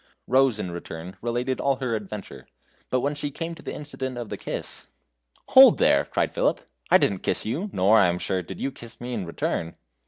Rose, 0.25 0.57
in 0.57 0.71
return, 0.71 1.15
related 1.21 1.59
all 1.59 1.75
her 1.75 1.93
adventure; 1.93 2.47
but 2.89 3.01
when 3.01 3.13
she 3.13 3.29
came 3.29 3.53
to 3.53 3.61
the 3.61 3.75
incident 3.75 4.17
of 4.17 4.29
the 4.29 4.35
kiss 4.35 4.87
"Hold 5.49 5.77
there!" 5.77 6.05
cried 6.05 6.33
Philip; 6.33 6.61
"I 6.89 6.97
didn't 6.97 7.19
kiss 7.19 7.45
you, 7.45 7.69
nor, 7.71 7.99
I 7.99 8.07
am 8.07 8.17
sure, 8.17 8.41
did 8.41 8.59
you 8.59 8.71
kiss 8.71 8.99
me 8.99 9.13
in 9.13 9.27
return." 9.27 9.75